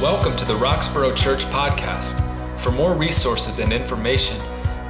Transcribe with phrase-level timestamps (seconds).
[0.00, 2.16] Welcome to the Roxborough Church Podcast.
[2.60, 4.40] For more resources and information,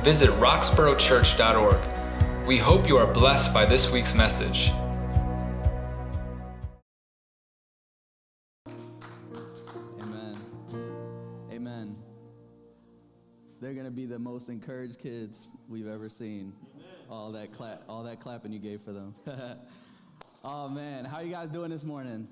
[0.05, 2.47] visit roxboroughchurch.org.
[2.47, 4.71] We hope you are blessed by this week's message.
[10.01, 10.37] Amen.
[11.51, 11.97] Amen.
[13.61, 16.53] They're gonna be the most encouraged kids we've ever seen.
[17.11, 17.49] All that
[17.89, 19.17] all that clapping you gave for them.
[20.45, 22.29] oh man, how you guys doing this morning?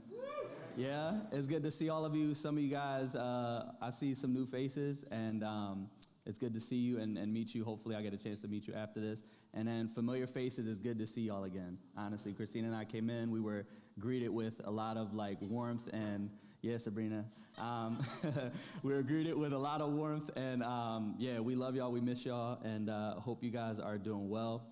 [0.78, 2.36] Yeah, it's good to see all of you.
[2.36, 5.88] Some of you guys, uh, I see some new faces, and um,
[6.24, 7.64] it's good to see you and, and meet you.
[7.64, 9.24] Hopefully, I get a chance to meet you after this.
[9.54, 11.78] And then familiar faces, it's good to see y'all again.
[11.96, 13.66] Honestly, Christina and I came in, we were
[13.98, 16.30] greeted with a lot of like warmth and
[16.62, 17.24] yeah, Sabrina.
[17.58, 17.98] Um,
[18.84, 21.90] we were greeted with a lot of warmth, and um, yeah, we love y'all.
[21.90, 24.62] We miss y'all, and uh, hope you guys are doing well.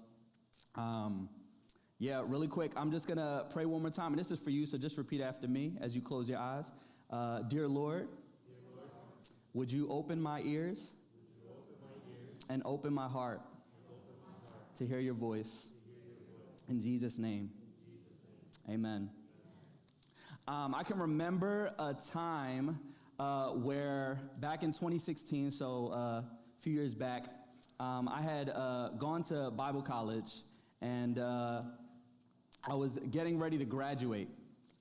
[0.76, 1.28] Um,
[1.98, 4.66] yeah, really quick, I'm just gonna pray one more time, and this is for you.
[4.66, 6.70] So just repeat after me as you close your eyes.
[7.10, 8.90] Uh, Dear, Lord, Dear Lord,
[9.54, 10.78] would you open my ears,
[11.48, 15.68] open my ears and, open my, heart, open my heart to hear your voice?
[15.94, 16.68] Hear your voice.
[16.68, 17.50] In Jesus' name,
[17.88, 18.84] Jesus name.
[18.84, 19.10] Amen.
[20.46, 22.78] Um, I can remember a time
[23.18, 26.24] uh, where back in 2016, so uh, a
[26.60, 27.24] few years back,
[27.80, 30.42] um, I had uh, gone to Bible college
[30.82, 31.62] and uh,
[32.68, 34.28] I was getting ready to graduate.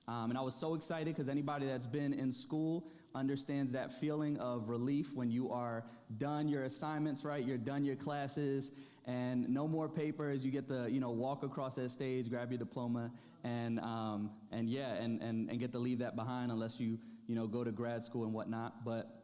[0.08, 4.36] Um, and I was so excited because anybody that's been in school understands that feeling
[4.38, 5.84] of relief when you are
[6.18, 7.44] done your assignments, right?
[7.44, 8.72] You're done your classes,
[9.06, 10.44] and no more papers.
[10.44, 13.10] You get to, you know, walk across that stage, grab your diploma,
[13.44, 17.34] and, um, and yeah, and, and, and get to leave that behind unless you, you
[17.34, 18.84] know, go to grad school and whatnot.
[18.84, 19.22] But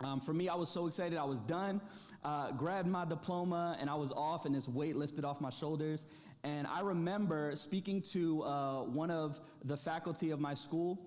[0.00, 1.18] um, for me, I was so excited.
[1.18, 1.80] I was done,
[2.24, 6.06] uh, grabbed my diploma, and I was off, and this weight lifted off my shoulders.
[6.44, 10.98] And I remember speaking to uh, one of the faculty of my school,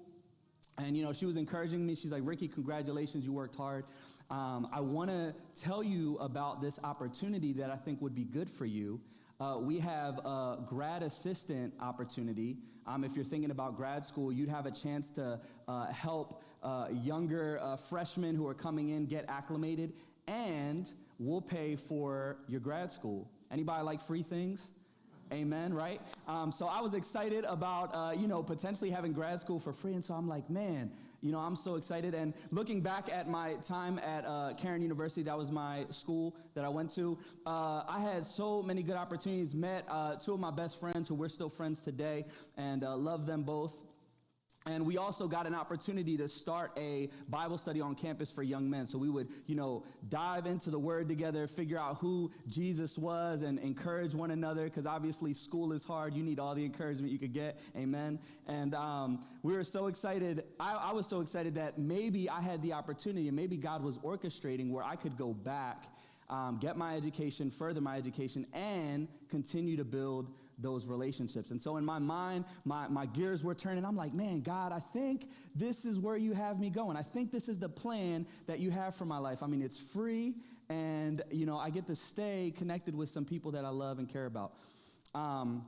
[0.78, 1.96] and you know, she was encouraging me.
[1.96, 3.86] She's like, "Ricky, congratulations, you worked hard."
[4.30, 8.50] Um, I want to tell you about this opportunity that I think would be good
[8.50, 9.02] for you.
[9.42, 12.58] Uh, we have a grad assistant opportunity.
[12.86, 16.88] Um, if you're thinking about grad school, you'd have a chance to uh, help uh,
[16.92, 19.94] younger uh, freshmen who are coming in get acclimated,
[20.28, 20.88] and
[21.20, 23.30] we'll pay for your grad school.
[23.52, 24.72] Anybody like free things?
[25.31, 26.02] Amen, right?
[26.27, 29.93] Um, so I was excited about, uh, you know, potentially having grad school for free.
[29.93, 32.14] And so I'm like, man, you know, I'm so excited.
[32.14, 36.65] And looking back at my time at uh, Cairn University, that was my school that
[36.65, 39.55] I went to, uh, I had so many good opportunities.
[39.55, 42.25] Met uh, two of my best friends who we're still friends today
[42.58, 43.73] and uh, love them both.
[44.67, 48.70] And we also got an opportunity to start a Bible study on campus for young
[48.70, 48.86] men.
[48.86, 53.42] So we would, you know, dive into the word together, figure out who Jesus was,
[53.42, 54.66] and encourage one another.
[54.66, 56.14] Because obviously, school is hard.
[56.14, 57.58] You need all the encouragement you could get.
[57.76, 58.20] Amen.
[58.48, 60.44] And um, we were so excited.
[60.60, 63.98] I, I was so excited that maybe I had the opportunity, and maybe God was
[63.99, 65.86] orchestrating where I could go back,
[66.30, 70.30] um, get my education, further my education, and continue to build
[70.60, 71.52] those relationships.
[71.52, 73.86] And so in my mind, my, my gears were turning.
[73.86, 76.98] I'm like, man, God, I think this is where you have me going.
[76.98, 79.44] I think this is the plan that you have for my life.
[79.44, 80.36] I mean, it's free,
[80.70, 84.08] and, you know, I get to stay connected with some people that I love and
[84.08, 84.54] care about.
[85.14, 85.66] Um,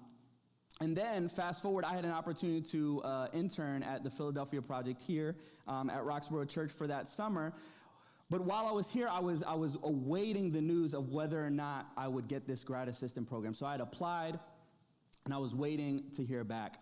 [0.79, 5.01] and then, fast forward, I had an opportunity to uh, intern at the Philadelphia Project
[5.01, 5.35] here
[5.67, 7.53] um, at Roxborough Church for that summer.
[8.29, 11.51] But while I was here, I was, I was awaiting the news of whether or
[11.51, 13.53] not I would get this grad assistant program.
[13.53, 14.39] So I had applied
[15.25, 16.77] and I was waiting to hear back.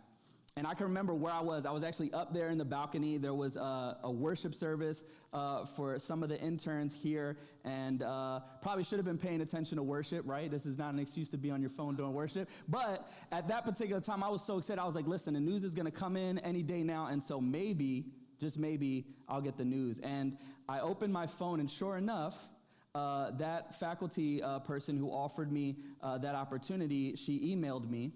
[0.57, 1.66] And I can remember where I was.
[1.66, 3.18] I was actually up there in the balcony.
[3.18, 8.41] There was a, a worship service uh, for some of the interns here, and uh,
[8.62, 10.52] probably should have been paying attention to worship, right?
[10.52, 12.50] This is not an excuse to be on your phone doing worship.
[12.68, 14.81] But at that particular time, I was so excited.
[14.81, 17.23] I was like, listen, the news is going to come in any day now, and
[17.23, 18.08] so maybe,
[18.41, 20.00] just maybe, I'll get the news.
[20.00, 20.38] And
[20.68, 22.50] I opened my phone, and sure enough,
[22.94, 28.12] uh, that faculty uh, person who offered me uh, that opportunity, she emailed me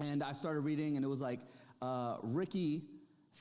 [0.00, 1.40] and I started reading, and it was like,
[1.80, 2.82] uh, Ricky,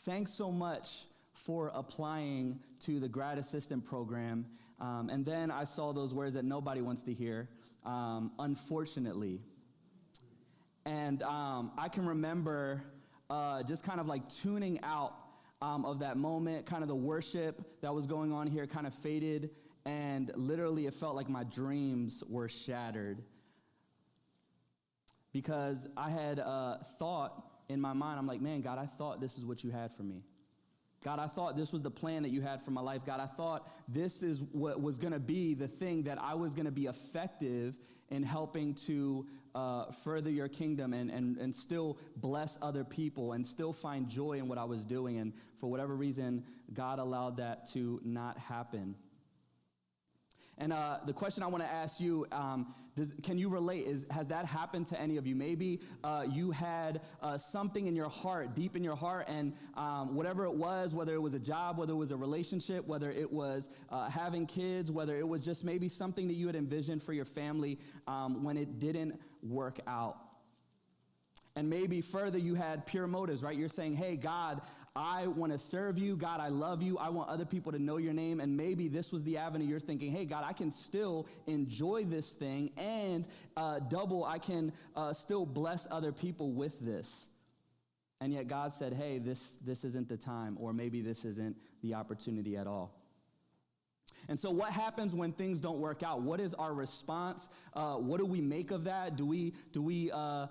[0.06, 4.45] thanks so much for applying to the grad assistant program.
[4.80, 7.50] Um, and then I saw those words that nobody wants to hear,
[7.86, 9.39] um, unfortunately.
[10.86, 12.83] And um, I can remember
[13.30, 15.13] uh, just kind of like tuning out
[15.62, 18.94] um, of that moment, kind of the worship that was going on here kind of
[18.94, 19.50] faded,
[19.86, 23.24] and literally it felt like my dreams were shattered
[25.33, 29.38] because I had uh, thought in my mind, I'm like, man, God, I thought this
[29.38, 30.24] is what you had for me.
[31.03, 33.01] God, I thought this was the plan that you had for my life.
[33.06, 36.53] God, I thought this is what was going to be the thing that I was
[36.53, 37.75] going to be effective
[38.09, 43.45] in helping to uh, further your kingdom and, and, and still bless other people and
[43.45, 45.18] still find joy in what I was doing.
[45.18, 46.44] And for whatever reason,
[46.74, 48.95] God allowed that to not happen.
[50.57, 53.88] And uh, the question I want to ask you, um, does, can you relate?
[53.88, 55.36] Is, has that happened to any of you?
[55.36, 60.13] Maybe uh, you had uh, something in your heart, deep in your heart, and um,
[60.16, 63.31] whatever it was, whether it was a job, whether it was a relationship, whether it
[63.31, 67.13] was uh, having kids, whether it was just maybe something that you had envisioned for
[67.13, 70.18] your family um, when it didn't work out.
[71.56, 73.56] And maybe further, you had pure motives, right?
[73.56, 74.62] You're saying, hey, God,
[74.95, 76.16] I want to serve you.
[76.16, 77.00] God, I love you.
[77.00, 78.40] I want other people to know your name.
[78.40, 82.34] And maybe this was the avenue you're thinking, hey, God, I can still enjoy this
[82.34, 87.28] thing and uh, double, I can uh, still bless other people with this.
[88.22, 91.96] And yet God said, hey, this, this isn't the time, or maybe this isn't the
[91.96, 92.94] opportunity at all.
[94.30, 96.22] And so, what happens when things don't work out?
[96.22, 97.50] What is our response?
[97.74, 99.18] Uh, what do we make of that?
[99.18, 100.48] Do we do we uh,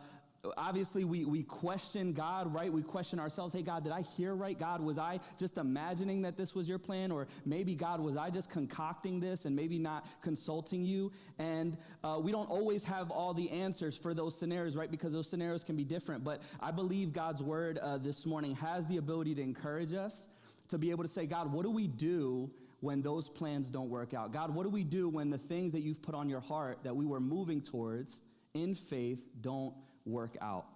[0.56, 2.72] obviously we, we question God, right?
[2.72, 3.54] We question ourselves.
[3.54, 4.58] Hey, God, did I hear right?
[4.58, 7.12] God, was I just imagining that this was your plan?
[7.12, 11.12] Or maybe, God, was I just concocting this and maybe not consulting you?
[11.38, 14.90] And uh, we don't always have all the answers for those scenarios, right?
[14.90, 16.24] Because those scenarios can be different.
[16.24, 20.28] But I believe God's word uh, this morning has the ability to encourage us
[20.68, 22.50] to be able to say, God, what do we do
[22.80, 24.32] when those plans don't work out?
[24.32, 26.96] God, what do we do when the things that you've put on your heart that
[26.96, 28.22] we were moving towards
[28.54, 30.66] in faith don't work out.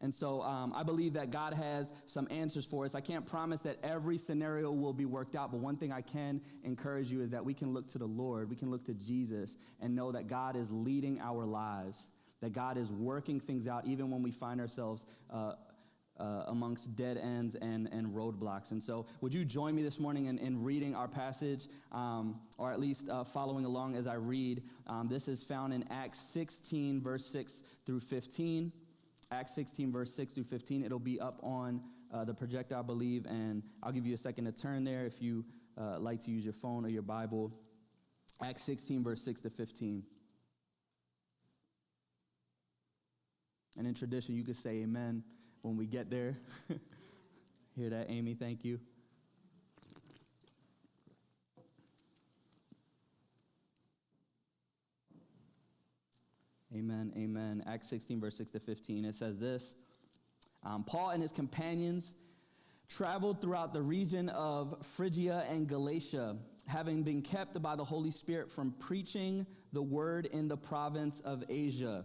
[0.00, 2.94] And so um, I believe that God has some answers for us.
[2.94, 6.42] I can't promise that every scenario will be worked out, but one thing I can
[6.64, 9.56] encourage you is that we can look to the Lord, we can look to Jesus,
[9.80, 12.10] and know that God is leading our lives,
[12.42, 15.52] that God is working things out even when we find ourselves uh,
[16.18, 18.70] uh, amongst dead ends and, and roadblocks.
[18.70, 22.72] And so, would you join me this morning in, in reading our passage, um, or
[22.72, 24.62] at least uh, following along as I read?
[24.86, 28.72] Um, this is found in Acts 16, verse 6 through 15.
[29.30, 30.84] Acts 16, verse 6 through 15.
[30.84, 31.80] It'll be up on
[32.12, 35.20] uh, the projector, I believe, and I'll give you a second to turn there if
[35.20, 35.44] you
[35.78, 37.52] uh, like to use your phone or your Bible.
[38.42, 40.02] Acts 16, verse 6 to 15.
[43.78, 45.22] And in tradition, you could say amen
[45.66, 46.38] when we get there.
[47.76, 48.34] Hear that, Amy?
[48.34, 48.78] Thank you.
[56.74, 57.64] Amen, amen.
[57.66, 59.74] Acts 16, verse 6 to 15, it says this
[60.62, 62.14] um, Paul and his companions
[62.88, 66.36] traveled throughout the region of Phrygia and Galatia,
[66.66, 71.42] having been kept by the Holy Spirit from preaching the word in the province of
[71.48, 72.04] Asia.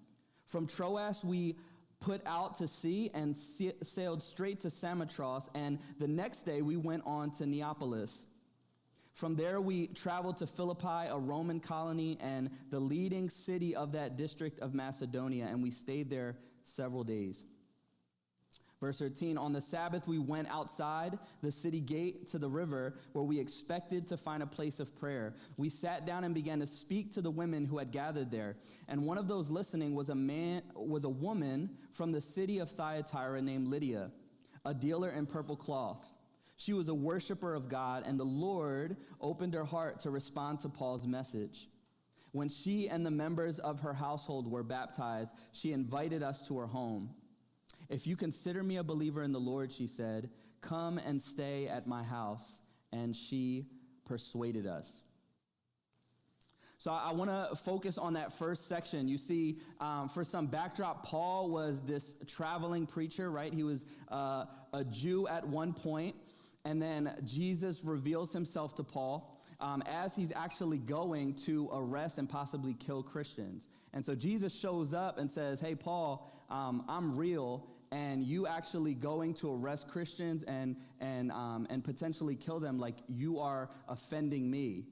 [0.51, 1.55] From Troas, we
[2.01, 7.03] put out to sea and sailed straight to Samothrace, and the next day we went
[7.05, 8.27] on to Neapolis.
[9.13, 14.17] From there, we traveled to Philippi, a Roman colony and the leading city of that
[14.17, 17.45] district of Macedonia, and we stayed there several days.
[18.81, 23.23] Verse 13 On the Sabbath, we went outside the city gate to the river where
[23.23, 25.35] we expected to find a place of prayer.
[25.55, 28.57] We sat down and began to speak to the women who had gathered there.
[28.87, 32.71] And one of those listening was a man, was a woman from the city of
[32.71, 34.11] Thyatira named Lydia,
[34.65, 36.03] a dealer in purple cloth.
[36.57, 40.69] She was a worshiper of God, and the Lord opened her heart to respond to
[40.69, 41.69] Paul's message.
[42.33, 46.67] When she and the members of her household were baptized, she invited us to her
[46.67, 47.09] home.
[47.91, 50.29] If you consider me a believer in the Lord, she said,
[50.61, 52.61] come and stay at my house.
[52.93, 53.67] And she
[54.05, 55.03] persuaded us.
[56.77, 59.07] So I want to focus on that first section.
[59.07, 63.53] You see, um, for some backdrop, Paul was this traveling preacher, right?
[63.53, 66.15] He was uh, a Jew at one point,
[66.65, 72.27] and then Jesus reveals himself to Paul um, as he's actually going to arrest and
[72.27, 73.67] possibly kill Christians.
[73.93, 78.93] And so Jesus shows up and says, Hey, Paul, um, I'm real, and you actually
[78.93, 84.49] going to arrest Christians and, and, um, and potentially kill them, like you are offending
[84.49, 84.85] me.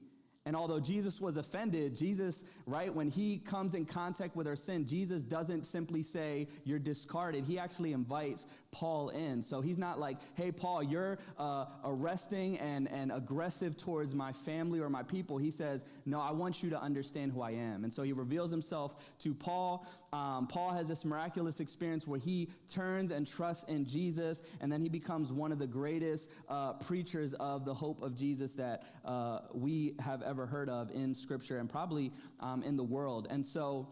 [0.46, 4.86] And although Jesus was offended, Jesus, right, when he comes in contact with our sin,
[4.86, 7.44] Jesus doesn't simply say, You're discarded.
[7.44, 9.42] He actually invites Paul in.
[9.42, 14.80] So he's not like, Hey, Paul, you're uh, arresting and, and aggressive towards my family
[14.80, 15.38] or my people.
[15.38, 17.84] He says, No, I want you to understand who I am.
[17.84, 19.86] And so he reveals himself to Paul.
[20.12, 24.80] Um, Paul has this miraculous experience where he turns and trusts in Jesus, and then
[24.80, 29.40] he becomes one of the greatest uh, preachers of the hope of Jesus that uh,
[29.52, 33.26] we have ever heard of in Scripture and probably um, in the world.
[33.30, 33.88] And so,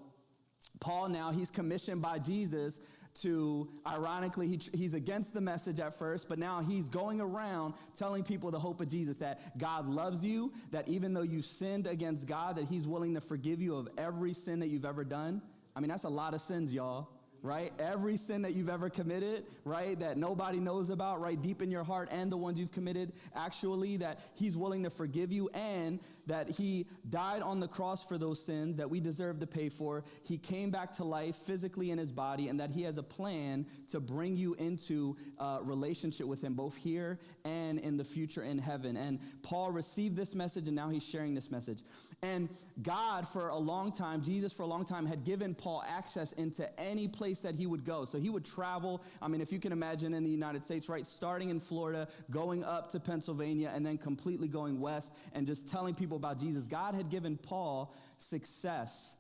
[0.81, 2.79] Paul now, he's commissioned by Jesus
[3.23, 8.23] to, ironically, he, he's against the message at first, but now he's going around telling
[8.23, 12.27] people the hope of Jesus that God loves you, that even though you sinned against
[12.27, 15.43] God, that he's willing to forgive you of every sin that you've ever done.
[15.75, 17.09] I mean, that's a lot of sins, y'all
[17.43, 17.73] right?
[17.79, 19.99] Every sin that you've ever committed, right?
[19.99, 21.41] That nobody knows about, right?
[21.41, 25.33] Deep in your heart, and the ones you've committed, actually, that He's willing to forgive
[25.33, 29.47] you, and that He died on the cross for those sins that we deserve to
[29.47, 30.05] pay for.
[30.23, 33.67] He came back to life physically in His body, and that He has a plan
[33.91, 35.17] to bring you into
[35.63, 38.97] relationship with Him, both here and in the future in heaven.
[38.97, 41.81] And Paul received this message, and now he's sharing this message.
[42.23, 42.49] And
[42.83, 46.69] God, for a long time, Jesus, for a long time, had given Paul access into
[46.79, 48.05] any place that he would go.
[48.05, 49.03] So he would travel.
[49.23, 52.65] I mean, if you can imagine in the United States, right, starting in Florida, going
[52.65, 56.67] up to Pennsylvania, and then completely going west and just telling people about Jesus.
[56.67, 59.17] God had given Paul success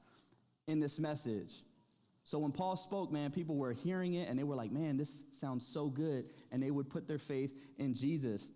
[0.66, 1.54] in this message.
[2.24, 5.24] So when Paul spoke, man, people were hearing it and they were like, man, this
[5.40, 6.26] sounds so good.
[6.52, 8.50] And they would put their faith in Jesus.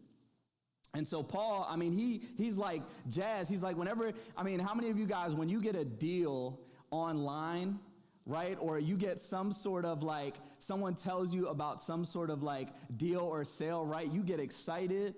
[0.92, 3.48] And so Paul, I mean, he he's like jazz.
[3.48, 6.60] He's like, whenever, I mean, how many of you guys, when you get a deal
[6.90, 7.78] online,
[8.26, 8.58] right?
[8.60, 12.68] Or you get some sort of like, someone tells you about some sort of like
[12.96, 14.10] deal or sale, right?
[14.12, 15.14] You get excited,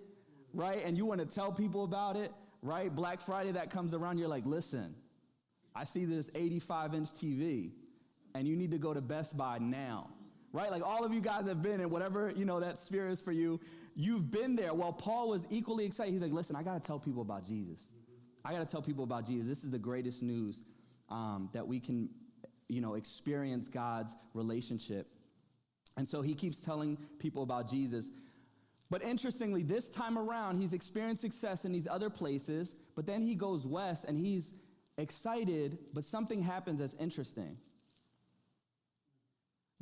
[0.52, 0.80] right?
[0.84, 2.32] And you want to tell people about it,
[2.64, 2.92] right?
[2.92, 4.96] Black Friday that comes around, you're like, listen,
[5.76, 7.70] I see this 85 inch TV
[8.34, 10.08] and you need to go to Best Buy now
[10.54, 10.70] right?
[10.70, 13.32] Like all of you guys have been in whatever, you know, that sphere is for
[13.32, 13.60] you.
[13.96, 14.72] You've been there.
[14.72, 16.12] Well, Paul was equally excited.
[16.12, 17.80] He's like, listen, I got to tell people about Jesus.
[18.44, 19.48] I got to tell people about Jesus.
[19.48, 20.62] This is the greatest news
[21.10, 22.08] um, that we can,
[22.68, 25.08] you know, experience God's relationship.
[25.96, 28.10] And so he keeps telling people about Jesus.
[28.90, 33.34] But interestingly, this time around, he's experienced success in these other places, but then he
[33.34, 34.52] goes west and he's
[34.98, 37.56] excited, but something happens that's interesting.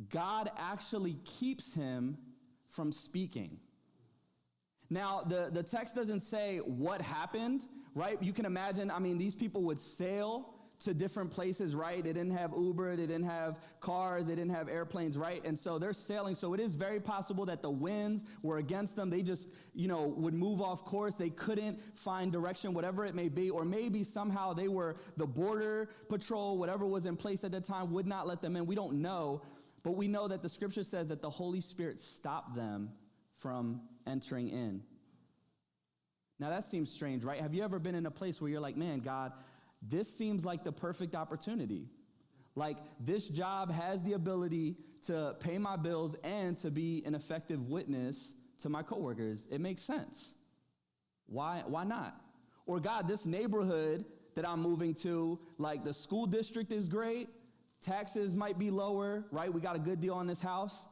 [0.09, 2.17] God actually keeps him
[2.69, 3.59] from speaking.
[4.89, 7.63] Now, the, the text doesn't say what happened,
[7.95, 8.23] right?
[8.23, 10.52] You can imagine, I mean, these people would sail
[10.83, 12.03] to different places, right?
[12.03, 15.45] They didn't have Uber, they didn't have cars, they didn't have airplanes, right?
[15.45, 16.35] And so they're sailing.
[16.35, 19.11] So it is very possible that the winds were against them.
[19.11, 21.15] They just, you know, would move off course.
[21.15, 23.51] They couldn't find direction, whatever it may be.
[23.51, 27.93] Or maybe somehow they were the border patrol, whatever was in place at the time,
[27.93, 28.67] would not let them in.
[28.67, 29.43] We don't know.
[29.83, 32.91] But we know that the scripture says that the Holy Spirit stopped them
[33.39, 34.83] from entering in.
[36.39, 37.41] Now that seems strange, right?
[37.41, 39.33] Have you ever been in a place where you're like, man, God,
[39.83, 41.89] this seems like the perfect opportunity?
[42.55, 47.69] Like, this job has the ability to pay my bills and to be an effective
[47.69, 49.47] witness to my coworkers.
[49.51, 50.35] It makes sense.
[51.27, 52.21] Why, why not?
[52.67, 57.29] Or, God, this neighborhood that I'm moving to, like, the school district is great,
[57.81, 59.53] taxes might be lower, right?
[59.53, 60.87] We got a good deal on this house.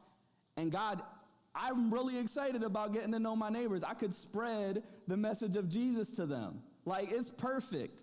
[0.57, 1.01] And God,
[1.55, 3.83] I'm really excited about getting to know my neighbors.
[3.83, 6.61] I could spread the message of Jesus to them.
[6.85, 8.00] Like, it's perfect.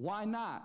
[0.00, 0.64] Why not?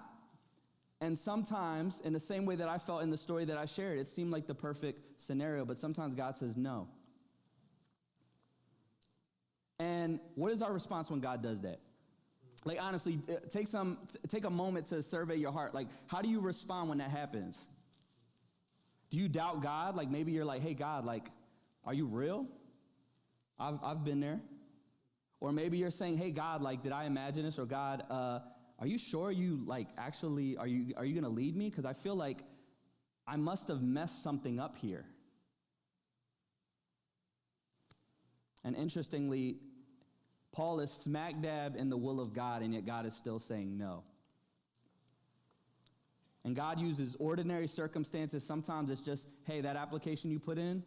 [1.01, 3.99] And sometimes, in the same way that I felt in the story that I shared,
[3.99, 6.87] it seemed like the perfect scenario, but sometimes God says no.
[9.77, 11.81] And what is our response when God does that?
[12.63, 13.97] Like honestly, uh, take some
[14.29, 15.75] take a moment to survey your heart.
[15.75, 17.57] Like how do you respond when that happens?
[19.09, 19.97] Do you doubt God?
[19.97, 21.29] Like maybe you're like, "Hey God, like
[21.83, 22.47] are you real?"
[23.59, 24.39] I've I've been there.
[25.41, 28.39] Or maybe you're saying, "Hey God, like did I imagine this?" Or God, uh,
[28.79, 31.85] are you sure you like actually are you are you going to lead me because
[31.85, 32.43] I feel like
[33.27, 35.05] I must have messed something up here.
[38.63, 39.57] And interestingly,
[40.51, 43.77] Paul is smack dab in the will of God, and yet God is still saying
[43.77, 44.03] no.
[46.43, 48.43] And God uses ordinary circumstances.
[48.43, 50.83] Sometimes it's just, hey, that application you put in,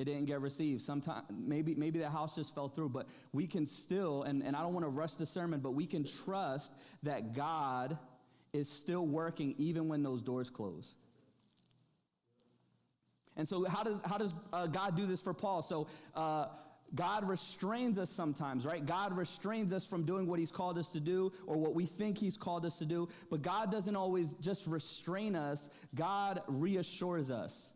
[0.00, 0.80] it didn't get received.
[0.80, 4.62] Sometimes maybe maybe the house just fell through, but we can still, and, and I
[4.62, 7.98] don't want to rush the sermon, but we can trust that God
[8.54, 10.94] is still working even when those doors close.
[13.36, 15.62] And so how does how does uh, God do this for Paul?
[15.62, 16.46] So uh,
[16.94, 18.84] God restrains us sometimes, right?
[18.84, 22.16] God restrains us from doing what He's called us to do or what we think
[22.16, 23.10] He's called us to do.
[23.28, 27.74] But God doesn't always just restrain us, God reassures us.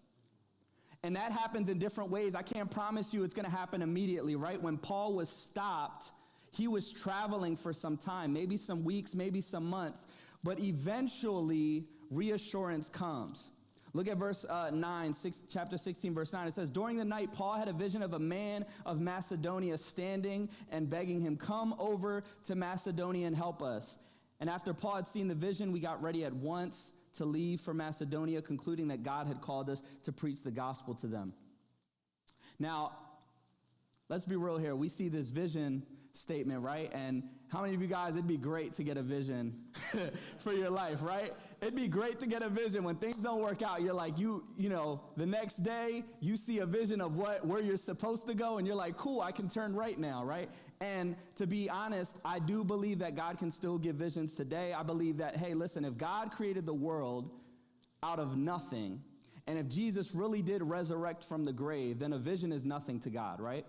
[1.05, 2.35] And that happens in different ways.
[2.35, 4.61] I can't promise you it's going to happen immediately, right?
[4.61, 6.13] When Paul was stopped,
[6.51, 10.07] he was traveling for some time, maybe some weeks, maybe some months,
[10.43, 13.51] but eventually reassurance comes.
[13.93, 16.49] Look at verse uh, 9, six, chapter 16, verse 9.
[16.49, 20.49] It says, During the night, Paul had a vision of a man of Macedonia standing
[20.71, 23.99] and begging him, Come over to Macedonia and help us.
[24.41, 27.75] And after Paul had seen the vision, we got ready at once to leave for
[27.75, 31.33] Macedonia, concluding that God had called us to preach the gospel to them.
[32.59, 32.93] Now,
[34.09, 34.75] let's be real here.
[34.75, 36.91] We see this vision statement, right?
[36.95, 39.55] And how many of you guys, it'd be great to get a vision
[40.39, 41.33] for your life, right?
[41.65, 43.81] It'd be great to get a vision when things don't work out.
[43.81, 47.63] You're like, you, you know, the next day you see a vision of what, where
[47.63, 50.51] you're supposed to go and you're like, cool, I can turn right now, right?
[50.83, 54.75] And to be honest, I do believe that God can still give visions today.
[54.75, 57.31] I believe that, hey, listen, if God created the world
[58.03, 59.01] out of nothing,
[59.47, 63.09] and if Jesus really did resurrect from the grave, then a vision is nothing to
[63.09, 63.65] God, right?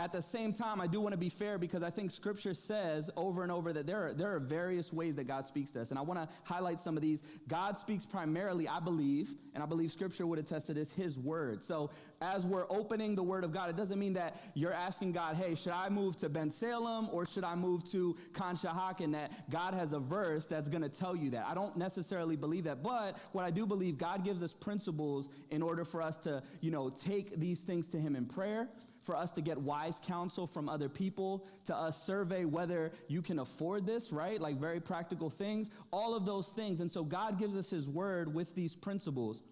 [0.00, 3.10] At the same time, I do want to be fair because I think scripture says
[3.16, 5.90] over and over that there are, there are various ways that God speaks to us.
[5.90, 7.20] And I want to highlight some of these.
[7.48, 11.64] God speaks primarily, I believe, and I believe scripture would attest to this, his word.
[11.64, 11.90] So
[12.20, 15.56] as we're opening the word of God, it doesn't mean that you're asking God, hey,
[15.56, 19.10] should I move to Bensalem or should I move to Conshohocken?
[19.10, 21.44] That God has a verse that's going to tell you that.
[21.48, 22.84] I don't necessarily believe that.
[22.84, 26.70] But what I do believe, God gives us principles in order for us to, you
[26.70, 28.68] know, take these things to him in prayer
[29.08, 33.38] for us to get wise counsel from other people, to us survey whether you can
[33.38, 34.38] afford this, right?
[34.38, 36.82] Like very practical things, all of those things.
[36.82, 39.44] And so God gives us His word with these principles.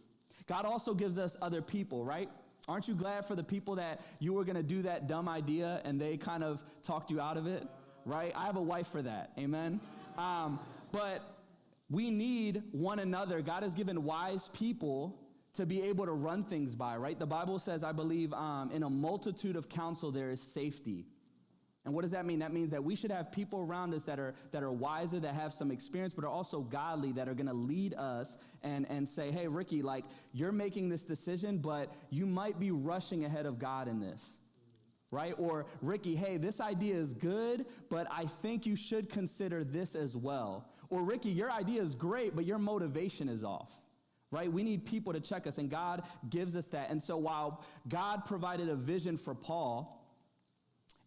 [0.46, 2.28] God also gives us other people, right?
[2.68, 5.80] Aren't you glad for the people that you were going to do that dumb idea
[5.86, 7.66] and they kind of talked you out of it,
[8.04, 8.34] right?
[8.36, 9.80] I have a wife for that, amen?
[10.18, 10.60] Um,
[10.92, 11.22] but
[11.88, 13.40] we need one another.
[13.40, 15.18] God has given wise people
[15.56, 17.18] to be able to run things by, right?
[17.18, 21.06] The Bible says, I believe, um, in a multitude of counsel there is safety.
[21.84, 22.40] And what does that mean?
[22.40, 25.34] That means that we should have people around us that are, that are wiser, that
[25.34, 29.08] have some experience, but are also godly, that are going to lead us and, and
[29.08, 33.60] say, hey, Ricky, like, you're making this decision, but you might be rushing ahead of
[33.60, 34.22] God in this.
[35.12, 35.34] Right?
[35.38, 40.16] Or, Ricky, hey, this idea is good, but I think you should consider this as
[40.16, 40.68] well.
[40.90, 43.70] Or, Ricky, your idea is great, but your motivation is off
[44.36, 44.52] right?
[44.52, 46.90] We need people to check us, and God gives us that.
[46.90, 49.96] And so while God provided a vision for Paul,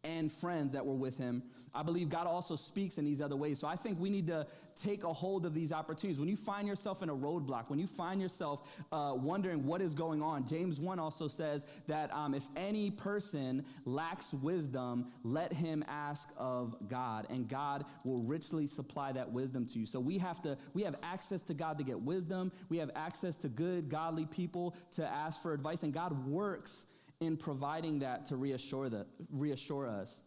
[0.03, 1.43] and friends that were with him.
[1.73, 3.60] I believe God also speaks in these other ways.
[3.60, 4.47] So I think we need to
[4.82, 6.19] take a hold of these opportunities.
[6.19, 9.93] When you find yourself in a roadblock, when you find yourself uh, wondering what is
[9.93, 15.84] going on, James 1 also says that um, if any person lacks wisdom, let him
[15.88, 19.86] ask of God, and God will richly supply that wisdom to you.
[19.86, 22.51] So we have to, we have access to God to get wisdom.
[22.69, 26.86] We have access to good, godly people to ask for advice, and God works
[27.19, 30.21] in providing that to reassure, the, reassure us.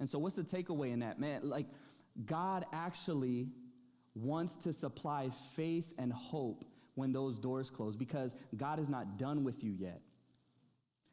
[0.00, 1.20] And so, what's the takeaway in that?
[1.20, 1.66] Man, like,
[2.24, 3.48] God actually
[4.14, 9.44] wants to supply faith and hope when those doors close because God is not done
[9.44, 10.00] with you yet.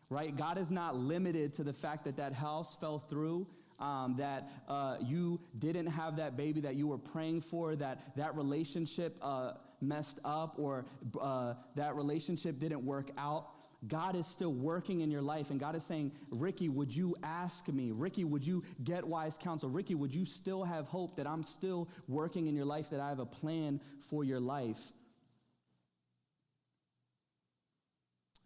[0.10, 0.36] Right?
[0.36, 3.48] God is not limited to the fact that that house fell through.
[3.80, 8.36] Um, that uh, you didn't have that baby that you were praying for, that that
[8.36, 10.86] relationship uh, messed up, or
[11.22, 13.50] uh, that relationship didn't work out.
[13.88, 17.68] God is still working in your life, and God is saying, Ricky, would you ask
[17.68, 17.92] me?
[17.92, 19.70] Ricky, would you get wise counsel?
[19.70, 23.10] Ricky, would you still have hope that I'm still working in your life, that I
[23.10, 24.80] have a plan for your life?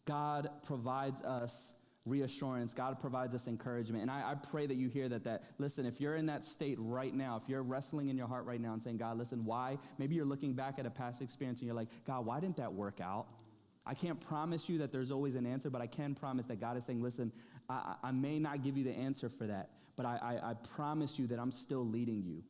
[0.06, 1.74] God provides us
[2.06, 2.74] reassurance.
[2.74, 4.02] God provides us encouragement.
[4.02, 6.78] And I, I, pray that you hear that, that, listen, if you're in that state
[6.80, 9.78] right now, if you're wrestling in your heart right now and saying, God, listen, why?
[10.00, 12.74] Maybe you're looking back at a past experience and you're like, God, why didn't that
[12.74, 13.28] work out?
[13.86, 16.78] I can't promise you that there's always an answer, but I can promise that God
[16.78, 17.32] is saying, listen,
[17.68, 21.18] I, I may not give you the answer for that, but I, I, I promise
[21.18, 22.44] you that I'm still leading you.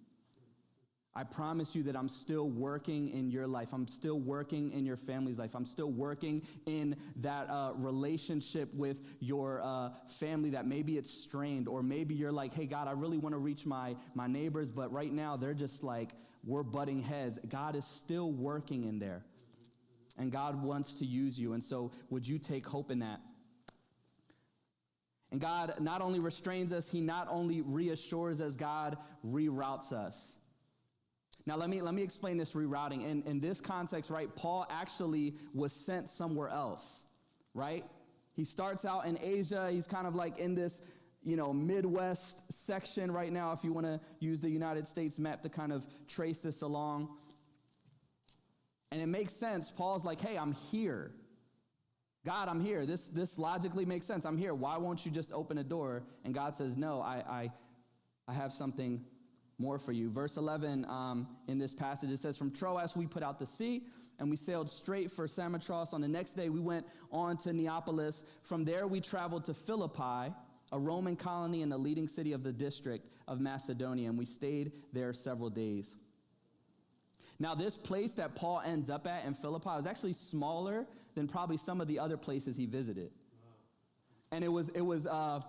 [1.13, 3.69] I promise you that I'm still working in your life.
[3.73, 5.51] I'm still working in your family's life.
[5.53, 11.67] I'm still working in that uh, relationship with your uh, family that maybe it's strained,
[11.67, 14.91] or maybe you're like, hey, God, I really want to reach my, my neighbors, but
[14.93, 16.11] right now they're just like,
[16.45, 17.39] we're butting heads.
[17.49, 19.23] God is still working in there
[20.21, 21.53] and God wants to use you.
[21.53, 23.19] And so, would you take hope in that?
[25.31, 30.35] And God not only restrains us, He not only reassures us, God reroutes us.
[31.47, 33.03] Now, let me, let me explain this rerouting.
[33.03, 37.03] In, in this context, right, Paul actually was sent somewhere else,
[37.55, 37.83] right?
[38.33, 39.69] He starts out in Asia.
[39.71, 40.83] He's kind of like in this,
[41.23, 45.41] you know, Midwest section right now, if you want to use the United States map
[45.41, 47.09] to kind of trace this along.
[48.91, 49.71] And it makes sense.
[49.71, 51.11] Paul's like, hey, I'm here.
[52.25, 52.85] God, I'm here.
[52.85, 54.25] This, this logically makes sense.
[54.25, 54.53] I'm here.
[54.53, 56.03] Why won't you just open a door?
[56.23, 57.51] And God says, No, I, I,
[58.27, 59.01] I have something
[59.57, 60.09] more for you.
[60.09, 63.83] Verse 11 um, in this passage, it says, From Troas we put out to sea,
[64.19, 65.93] and we sailed straight for Samothrace.
[65.93, 68.23] On the next day, we went on to Neapolis.
[68.43, 70.31] From there, we traveled to Philippi,
[70.71, 74.73] a Roman colony in the leading city of the district of Macedonia, and we stayed
[74.93, 75.95] there several days.
[77.41, 81.57] Now, this place that Paul ends up at in Philippi was actually smaller than probably
[81.57, 83.09] some of the other places he visited.
[84.31, 85.39] And it was, it was uh,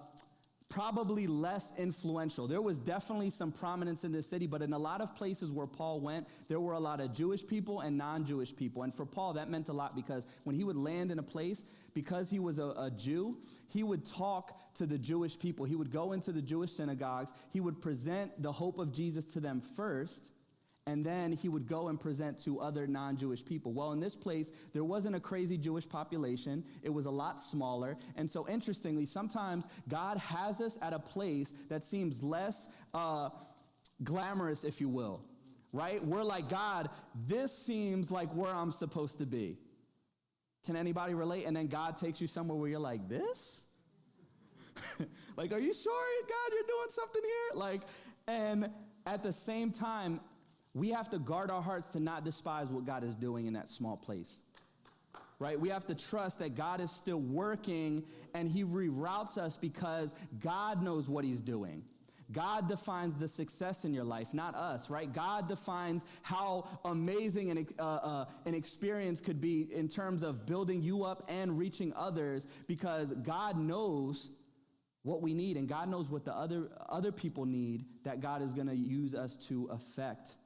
[0.70, 2.48] probably less influential.
[2.48, 5.66] There was definitely some prominence in this city, but in a lot of places where
[5.66, 8.84] Paul went, there were a lot of Jewish people and non Jewish people.
[8.84, 11.62] And for Paul, that meant a lot because when he would land in a place,
[11.92, 13.36] because he was a, a, Jew,
[13.68, 15.66] he would talk to the Jewish people.
[15.66, 19.40] He would go into the Jewish synagogues, he would present the hope of Jesus to
[19.40, 20.30] them first
[20.86, 23.72] and then he would go and present to other non Jewish people.
[23.72, 27.96] Well, in this place, there wasn't a crazy Jewish population, it was a lot smaller.
[28.16, 33.30] And so, interestingly, sometimes God has us at a place that seems less uh,
[34.02, 35.22] glamorous, if you will,
[35.72, 36.04] right?
[36.04, 36.90] We're like, God,
[37.28, 39.58] this seems like where I'm supposed to be.
[40.66, 41.44] Can anybody relate?
[41.46, 43.62] And then God takes you somewhere where you're like, this?
[45.36, 47.58] like, are you sure, God, you're doing something here?
[47.58, 47.82] Like,
[48.26, 48.70] and
[49.06, 50.20] at the same time,
[50.74, 53.68] we have to guard our hearts to not despise what God is doing in that
[53.68, 54.40] small place.
[55.38, 55.58] Right?
[55.58, 60.82] We have to trust that God is still working and He reroutes us because God
[60.82, 61.82] knows what He's doing.
[62.30, 65.12] God defines the success in your life, not us, right?
[65.12, 70.82] God defines how amazing an, uh, uh, an experience could be in terms of building
[70.82, 74.30] you up and reaching others because God knows
[75.02, 78.54] what we need and God knows what the other, other people need that God is
[78.54, 80.36] going to use us to affect.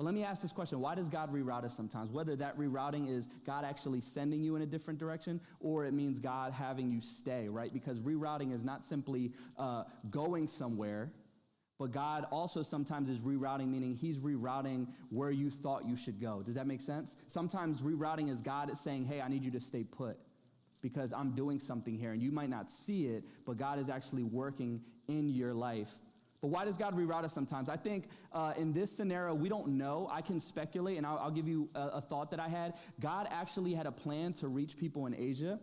[0.00, 2.10] But let me ask this question why does God reroute us sometimes?
[2.10, 6.18] Whether that rerouting is God actually sending you in a different direction or it means
[6.18, 7.70] God having you stay, right?
[7.70, 11.12] Because rerouting is not simply uh, going somewhere,
[11.78, 16.40] but God also sometimes is rerouting, meaning He's rerouting where you thought you should go.
[16.40, 17.14] Does that make sense?
[17.28, 20.16] Sometimes rerouting is God saying, hey, I need you to stay put
[20.80, 22.12] because I'm doing something here.
[22.12, 25.98] And you might not see it, but God is actually working in your life
[26.40, 27.68] but why does God reroute us sometimes?
[27.68, 30.08] I think uh, in this scenario, we don't know.
[30.10, 32.74] I can speculate, and I'll, I'll give you a, a thought that I had.
[32.98, 35.60] God actually had a plan to reach people in Asia,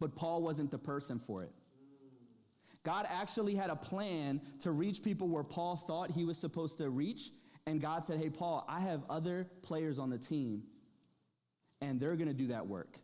[0.00, 1.52] but Paul wasn't the person for it.
[2.82, 6.90] God actually had a plan to reach people where Paul thought he was supposed to
[6.90, 7.30] reach,
[7.66, 10.64] and God said, Hey, Paul, I have other players on the team,
[11.80, 12.96] and they're going to do that work.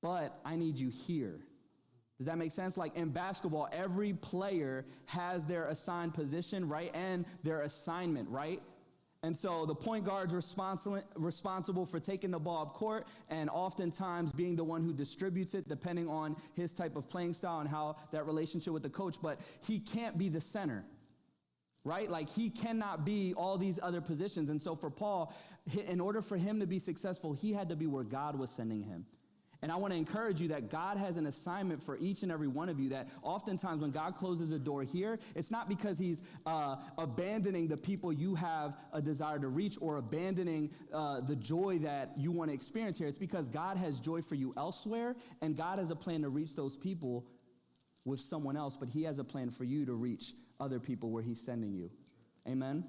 [0.00, 1.40] But I need you here.
[2.18, 2.76] Does that make sense?
[2.76, 6.90] Like in basketball, every player has their assigned position, right?
[6.94, 8.62] And their assignment, right?
[9.24, 14.32] And so the point guard's responsible, responsible for taking the ball up court and oftentimes
[14.32, 17.96] being the one who distributes it, depending on his type of playing style and how
[18.10, 19.16] that relationship with the coach.
[19.22, 20.84] But he can't be the center,
[21.84, 22.10] right?
[22.10, 24.48] Like he cannot be all these other positions.
[24.48, 25.32] And so for Paul,
[25.86, 28.82] in order for him to be successful, he had to be where God was sending
[28.82, 29.06] him.
[29.62, 32.48] And I want to encourage you that God has an assignment for each and every
[32.48, 32.88] one of you.
[32.88, 37.76] That oftentimes when God closes a door here, it's not because He's uh, abandoning the
[37.76, 42.50] people you have a desire to reach or abandoning uh, the joy that you want
[42.50, 43.06] to experience here.
[43.06, 46.56] It's because God has joy for you elsewhere, and God has a plan to reach
[46.56, 47.24] those people
[48.04, 51.22] with someone else, but He has a plan for you to reach other people where
[51.22, 51.88] He's sending you.
[52.48, 52.82] Amen?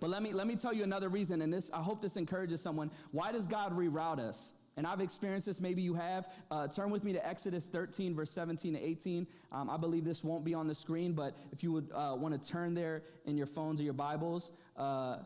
[0.00, 2.60] But let me, let me tell you another reason, and this I hope this encourages
[2.60, 2.90] someone.
[3.12, 4.52] Why does God reroute us?
[4.80, 6.26] And I've experienced this, maybe you have.
[6.50, 9.26] Uh, turn with me to Exodus 13, verse 17 to 18.
[9.52, 12.42] Um, I believe this won't be on the screen, but if you would uh, want
[12.42, 15.18] to turn there in your phones or your Bibles, uh,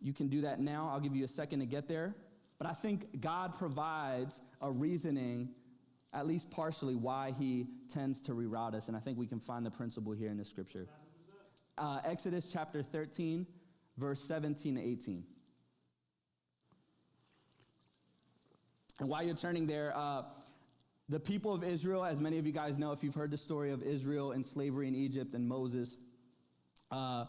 [0.00, 0.90] you can do that now.
[0.92, 2.16] I'll give you a second to get there.
[2.58, 5.50] But I think God provides a reasoning,
[6.12, 8.88] at least partially, why he tends to reroute us.
[8.88, 10.88] And I think we can find the principle here in the scripture.
[11.78, 13.46] Uh, Exodus chapter 13,
[13.98, 15.22] verse 17 to 18.
[19.00, 20.22] And while you're turning there, uh,
[21.08, 23.72] the people of Israel, as many of you guys know, if you've heard the story
[23.72, 25.96] of Israel and slavery in Egypt and Moses,
[26.90, 27.26] uh,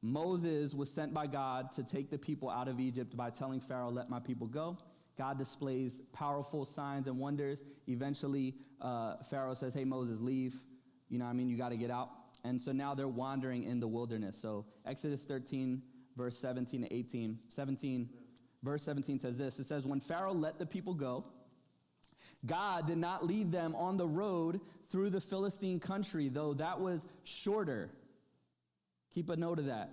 [0.00, 3.90] Moses was sent by God to take the people out of Egypt by telling Pharaoh,
[3.90, 4.78] Let my people go.
[5.18, 7.62] God displays powerful signs and wonders.
[7.86, 10.56] Eventually, uh, Pharaoh says, Hey, Moses, leave.
[11.08, 11.48] You know what I mean?
[11.48, 12.10] You got to get out.
[12.44, 14.36] And so now they're wandering in the wilderness.
[14.36, 15.82] So, Exodus 13,
[16.16, 17.38] verse 17 to 18.
[17.48, 18.08] 17
[18.62, 21.24] verse 17 says this it says, When Pharaoh let the people go,
[22.44, 27.06] God did not lead them on the road through the Philistine country, though that was
[27.24, 27.90] shorter.
[29.14, 29.90] Keep a note of that.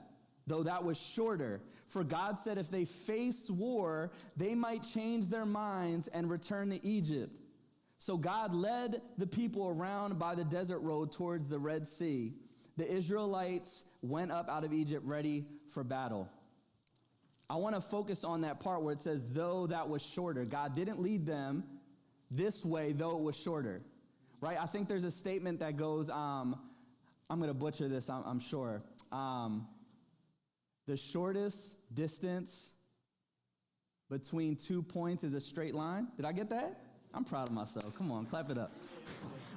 [0.47, 1.61] Though that was shorter.
[1.87, 6.83] For God said if they face war, they might change their minds and return to
[6.85, 7.31] Egypt.
[7.99, 12.33] So God led the people around by the desert road towards the Red Sea.
[12.77, 16.29] The Israelites went up out of Egypt ready for battle.
[17.49, 20.45] I want to focus on that part where it says, though that was shorter.
[20.45, 21.63] God didn't lead them
[22.29, 23.81] this way, though it was shorter.
[24.39, 24.57] Right?
[24.59, 26.57] I think there's a statement that goes, um,
[27.29, 28.83] I'm going to butcher this, I'm, I'm sure.
[29.11, 29.67] Um,
[30.87, 32.69] the shortest distance
[34.09, 36.07] between two points is a straight line.
[36.17, 36.81] Did I get that?
[37.13, 37.95] I'm proud of myself.
[37.97, 38.71] Come on, clap it up.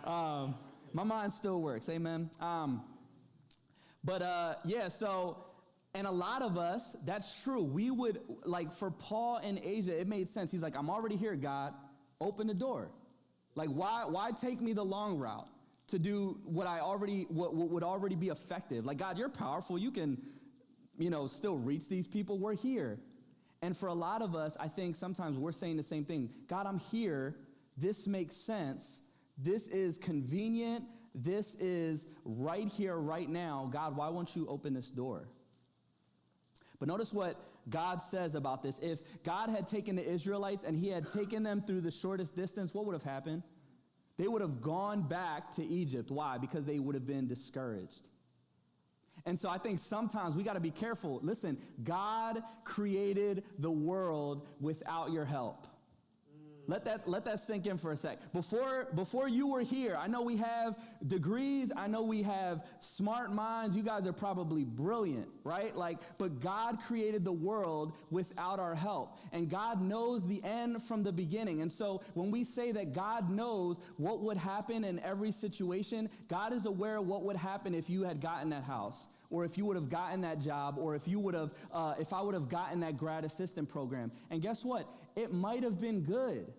[0.04, 0.56] Um,
[0.92, 1.88] my mind still works.
[1.88, 2.28] Amen.
[2.40, 2.82] Um,
[4.02, 5.36] but uh, yeah, so,
[5.94, 7.62] and a lot of us, that's true.
[7.62, 10.50] We would, like for Paul in Asia, it made sense.
[10.50, 11.74] He's like, I'm already here, God.
[12.20, 12.90] Open the door.
[13.54, 15.48] Like, why, why take me the long route
[15.88, 18.86] to do what I already, what, what would already be effective?
[18.86, 19.76] Like, God, you're powerful.
[19.76, 20.16] You can,
[20.98, 22.38] you know, still reach these people.
[22.38, 22.98] We're here.
[23.60, 26.66] And for a lot of us, I think sometimes we're saying the same thing God,
[26.66, 27.36] I'm here.
[27.76, 29.02] This makes sense.
[29.36, 30.84] This is convenient.
[31.14, 33.68] This is right here, right now.
[33.70, 35.28] God, why won't you open this door?
[36.82, 37.36] But notice what
[37.70, 38.80] God says about this.
[38.80, 42.74] If God had taken the Israelites and he had taken them through the shortest distance,
[42.74, 43.44] what would have happened?
[44.16, 46.10] They would have gone back to Egypt.
[46.10, 46.38] Why?
[46.38, 48.08] Because they would have been discouraged.
[49.26, 51.20] And so I think sometimes we got to be careful.
[51.22, 55.68] Listen, God created the world without your help.
[56.68, 58.32] Let that, let that sink in for a sec.
[58.32, 61.72] Before, before you were here, I know we have degrees.
[61.76, 63.76] I know we have smart minds.
[63.76, 65.74] You guys are probably brilliant, right?
[65.74, 69.18] Like, but God created the world without our help.
[69.32, 71.62] And God knows the end from the beginning.
[71.62, 76.52] And so when we say that God knows what would happen in every situation, God
[76.52, 79.64] is aware of what would happen if you had gotten that house or if you
[79.64, 82.48] would have gotten that job, or if you would have, uh, if I would have
[82.48, 84.12] gotten that grad assistant program.
[84.30, 84.86] And guess what?
[85.16, 86.52] It might have been good.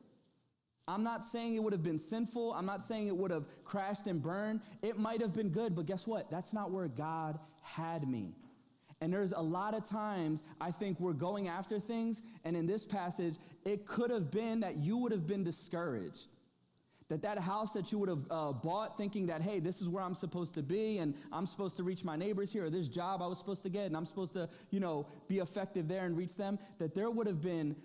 [0.88, 2.52] I'm not saying it would have been sinful.
[2.52, 4.60] I'm not saying it would have crashed and burned.
[4.82, 6.30] It might have been good, but guess what?
[6.30, 8.34] That's not where God had me.
[9.00, 12.86] And there's a lot of times I think we're going after things, and in this
[12.86, 16.28] passage, it could have been that you would have been discouraged
[17.14, 20.04] that that house that you would have uh, bought thinking that hey this is where
[20.04, 23.22] i'm supposed to be and i'm supposed to reach my neighbors here or this job
[23.22, 26.18] i was supposed to get and i'm supposed to you know be effective there and
[26.18, 27.76] reach them that there would have been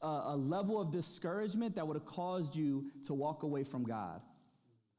[0.00, 4.22] a, a level of discouragement that would have caused you to walk away from god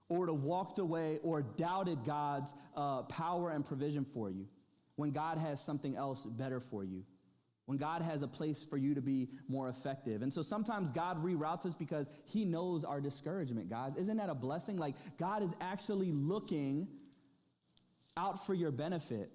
[0.09, 4.45] or to walked away or doubted god's uh, power and provision for you
[4.95, 7.03] when god has something else better for you
[7.65, 10.21] when God has a place for you to be more effective.
[10.21, 13.95] And so sometimes God reroutes us because He knows our discouragement, guys.
[13.95, 14.77] Isn't that a blessing?
[14.77, 16.87] Like, God is actually looking
[18.17, 19.31] out for your benefit.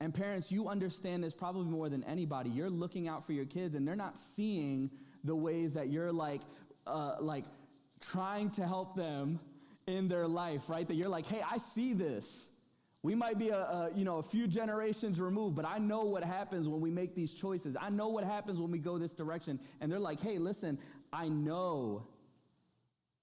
[0.00, 2.50] And parents, you understand this probably more than anybody.
[2.50, 4.90] You're looking out for your kids, and they're not seeing
[5.22, 6.40] the ways that you're like,
[6.86, 7.44] uh, like
[8.00, 9.38] trying to help them
[9.86, 10.88] in their life, right?
[10.88, 12.48] That you're like, hey, I see this.
[13.02, 16.22] We might be a, a, you know, a few generations removed, but I know what
[16.22, 17.76] happens when we make these choices.
[17.80, 19.58] I know what happens when we go this direction.
[19.80, 20.78] And they're like, hey, listen,
[21.12, 22.06] I know.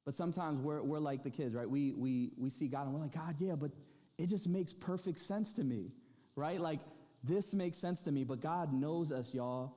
[0.03, 1.69] But sometimes we're, we're like the kids, right?
[1.69, 3.71] We, we, we see God and we're like, God, yeah, but
[4.17, 5.93] it just makes perfect sense to me,
[6.35, 6.59] right?
[6.59, 6.81] Like,
[7.23, 9.75] this makes sense to me, but God knows us, y'all.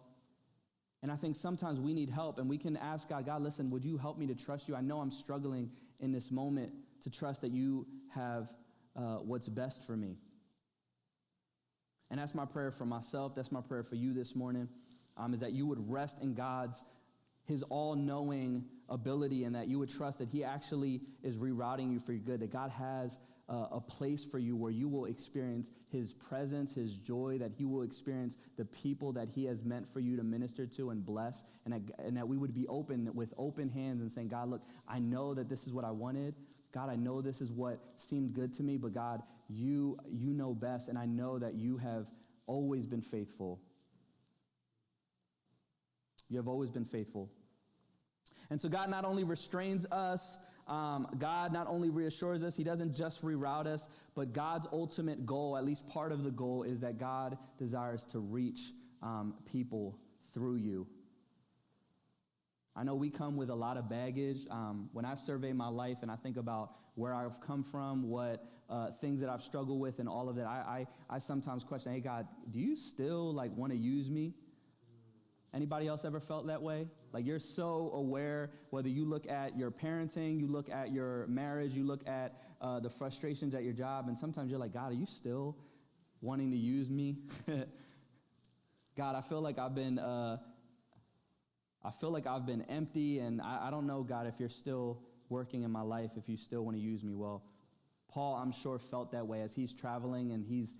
[1.02, 3.84] And I think sometimes we need help and we can ask God, God, listen, would
[3.84, 4.74] you help me to trust you?
[4.74, 8.48] I know I'm struggling in this moment to trust that you have
[8.96, 10.16] uh, what's best for me.
[12.10, 13.34] And that's my prayer for myself.
[13.34, 14.68] That's my prayer for you this morning,
[15.16, 16.84] um, is that you would rest in God's,
[17.44, 22.12] his all-knowing ability and that you would trust that he actually is rerouting you for
[22.12, 26.12] your good, that God has uh, a place for you where you will experience his
[26.12, 30.16] presence, his joy, that he will experience the people that he has meant for you
[30.16, 33.68] to minister to and bless, and that, and that we would be open with open
[33.68, 36.34] hands and saying, God, look, I know that this is what I wanted,
[36.72, 40.54] God, I know this is what seemed good to me, but God, you, you know
[40.54, 42.06] best, and I know that you have
[42.46, 43.60] always been faithful.
[46.28, 47.30] You have always been faithful.
[48.48, 52.94] And so God not only restrains us, um, God not only reassures us, He doesn't
[52.94, 56.98] just reroute us, but God's ultimate goal, at least part of the goal, is that
[56.98, 59.98] God desires to reach um, people
[60.32, 60.86] through you.
[62.74, 64.46] I know we come with a lot of baggage.
[64.50, 68.44] Um, when I survey my life and I think about where I've come from, what
[68.70, 71.92] uh, things that I've struggled with, and all of that, I, I, I sometimes question,
[71.92, 74.34] hey, God, do you still like want to use me?
[75.54, 76.88] Anybody else ever felt that way?
[77.12, 81.74] Like you're so aware, whether you look at your parenting, you look at your marriage,
[81.74, 84.94] you look at uh, the frustrations at your job, and sometimes you're like, God, are
[84.94, 85.56] you still
[86.22, 87.18] wanting to use me?
[88.96, 90.38] God, I feel like I've been, uh,
[91.84, 95.00] I feel like I've been empty, and I, I don't know, God, if you're still
[95.28, 97.14] working in my life, if you still want to use me.
[97.14, 97.42] Well,
[98.08, 100.76] Paul, I'm sure, felt that way as he's traveling and he's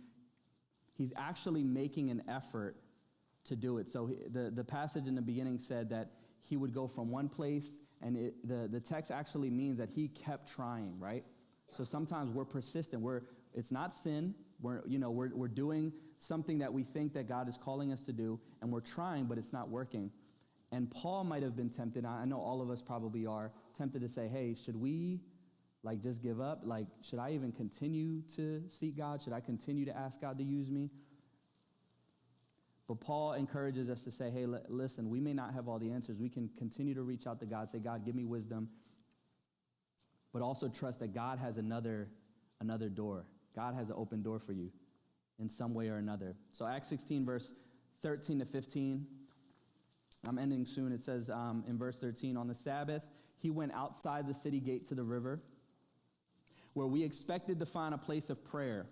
[0.95, 2.77] he's actually making an effort
[3.45, 3.89] to do it.
[3.89, 6.11] So he, the, the passage in the beginning said that
[6.43, 10.09] he would go from one place, and it, the, the text actually means that he
[10.09, 11.25] kept trying, right?
[11.71, 13.03] So sometimes we're persistent.
[13.03, 13.23] We're,
[13.55, 14.35] it's not sin.
[14.61, 18.03] We're, you know, we're, we're doing something that we think that God is calling us
[18.03, 20.11] to do, and we're trying, but it's not working.
[20.73, 24.09] And Paul might have been tempted, I know all of us probably are, tempted to
[24.09, 25.21] say, hey, should we
[25.83, 26.63] like just give up?
[26.65, 29.21] Like, should I even continue to seek God?
[29.23, 30.91] Should I continue to ask God to use me?
[32.89, 35.91] But Paul encourages us to say, hey, l- listen, we may not have all the
[35.91, 36.19] answers.
[36.19, 38.69] We can continue to reach out to God, say, God, give me wisdom,
[40.33, 42.09] but also trust that God has another,
[42.61, 43.27] another door.
[43.55, 44.71] God has an open door for you
[45.39, 46.35] in some way or another.
[46.53, 47.55] So, Acts 16, verse
[48.03, 49.07] 13 to 15.
[50.27, 50.93] I'm ending soon.
[50.93, 53.03] It says um, in verse 13, on the Sabbath,
[53.39, 55.41] he went outside the city gate to the river
[56.75, 58.87] where we expected to find a place of prayer.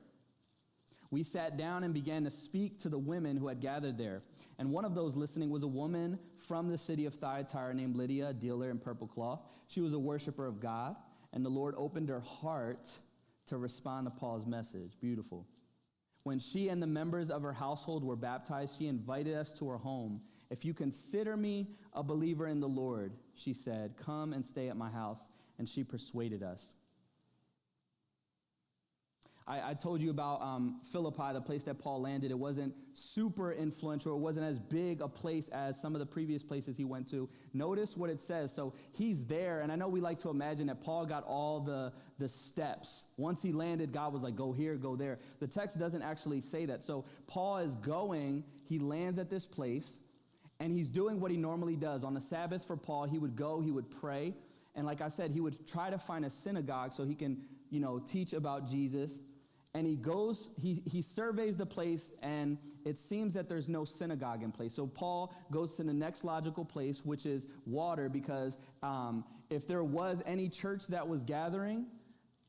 [1.10, 4.22] We sat down and began to speak to the women who had gathered there.
[4.58, 8.28] And one of those listening was a woman from the city of Thyatira named Lydia,
[8.28, 9.40] a dealer in purple cloth.
[9.66, 10.94] She was a worshiper of God,
[11.32, 12.88] and the Lord opened her heart
[13.46, 14.92] to respond to Paul's message.
[15.00, 15.46] Beautiful.
[16.22, 19.78] When she and the members of her household were baptized, she invited us to her
[19.78, 20.20] home.
[20.50, 24.76] If you consider me a believer in the Lord, she said, come and stay at
[24.76, 25.20] my house.
[25.58, 26.72] And she persuaded us.
[29.50, 32.30] I, I told you about um, Philippi, the place that Paul landed.
[32.30, 36.42] It wasn't super influential, it wasn't as big a place as some of the previous
[36.42, 37.28] places he went to.
[37.52, 38.54] Notice what it says.
[38.54, 41.92] So he's there, and I know we like to imagine that Paul got all the,
[42.18, 43.04] the steps.
[43.16, 45.18] Once he landed, God was like, go here, go there.
[45.40, 46.82] The text doesn't actually say that.
[46.82, 49.98] So Paul is going, he lands at this place,
[50.60, 52.04] and he's doing what he normally does.
[52.04, 54.34] On the Sabbath for Paul, he would go, he would pray.
[54.76, 57.38] And like I said, he would try to find a synagogue so he can,
[57.70, 59.18] you know, teach about Jesus
[59.74, 64.42] and he goes he, he surveys the place and it seems that there's no synagogue
[64.42, 69.24] in place so paul goes to the next logical place which is water because um,
[69.48, 71.86] if there was any church that was gathering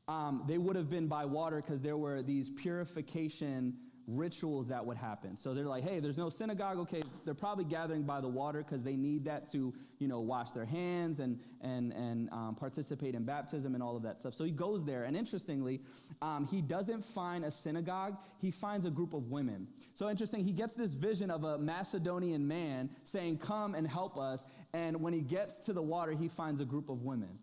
[0.08, 3.74] um, they would have been by water because there were these purification
[4.06, 5.36] rituals that would happen.
[5.36, 6.78] So they're like, hey, there's no synagogue.
[6.78, 10.50] Okay, they're probably gathering by the water because they need that to, you know, wash
[10.50, 14.34] their hands and and and um, participate in baptism and all of that stuff.
[14.34, 15.80] So he goes there, and interestingly,
[16.20, 18.16] um, he doesn't find a synagogue.
[18.38, 19.68] He finds a group of women.
[19.94, 20.44] So interesting.
[20.44, 25.12] He gets this vision of a Macedonian man saying, "Come and help us." And when
[25.12, 27.38] he gets to the water, he finds a group of women.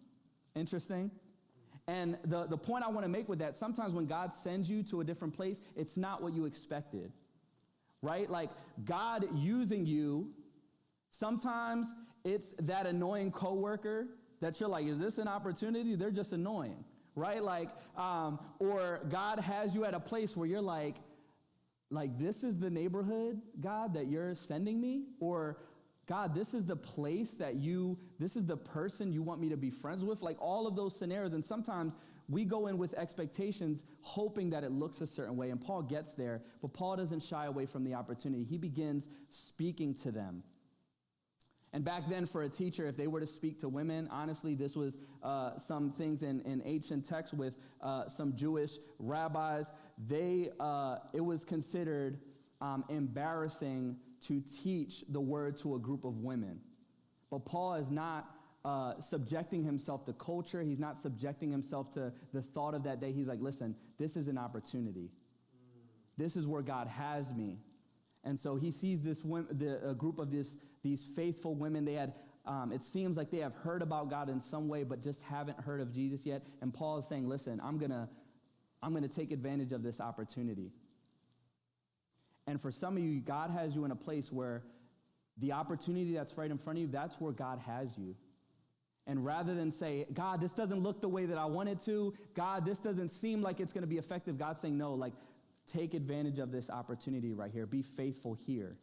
[0.56, 1.12] Interesting.
[1.90, 4.84] And the, the point I want to make with that, sometimes when God sends you
[4.84, 7.12] to a different place, it's not what you expected,
[8.04, 8.30] right?
[8.30, 8.52] Like
[8.86, 10.30] God using you,
[11.10, 11.88] sometimes
[12.24, 14.06] it's that annoying coworker
[14.40, 15.96] that you're like, is this an opportunity?
[15.96, 17.42] They're just annoying, right?
[17.42, 20.98] Like, um, or God has you at a place where you're like,
[21.90, 25.58] like this is the neighborhood, God, that you're sending me, or
[26.10, 29.58] God, this is the place that you, this is the person you want me to
[29.58, 30.24] be friends with.
[30.24, 31.34] Like all of those scenarios.
[31.34, 31.94] And sometimes
[32.28, 35.52] we go in with expectations, hoping that it looks a certain way.
[35.52, 38.44] And Paul gets there, but Paul doesn't shy away from the opportunity.
[38.44, 40.42] He begins speaking to them.
[41.74, 44.76] And back then, for a teacher, if they were to speak to women, honestly, this
[44.76, 49.72] was uh, some things in, in ancient texts with uh, some Jewish rabbis.
[50.08, 52.18] They, uh, it was considered
[52.62, 56.60] um, embarrassing to teach the word to a group of women.
[57.30, 58.30] But Paul is not
[58.66, 60.62] uh, subjecting himself to culture.
[60.62, 63.12] He's not subjecting himself to the thought of that day.
[63.12, 65.10] He's like, listen, this is an opportunity.
[66.18, 67.60] This is where God has me.
[68.24, 71.86] And so he sees this the, a group of this, these faithful women.
[71.86, 72.14] They had,
[72.46, 75.60] um, it seems like they have heard about God in some way, but just haven't
[75.62, 76.44] heard of Jesus yet.
[76.62, 78.10] And Paul is saying, listen, I'm going to
[78.82, 80.72] I'm going to take advantage of this opportunity.
[82.50, 84.64] And for some of you, God has you in a place where
[85.38, 88.16] the opportunity that's right in front of you, that's where God has you.
[89.06, 92.16] And rather than say, God, this doesn't look the way that I want it to,
[92.34, 95.14] God, this doesn't seem like it's going to be effective, God's saying, no, like,
[95.72, 97.68] take advantage of this opportunity right here.
[97.68, 98.78] Be faithful here.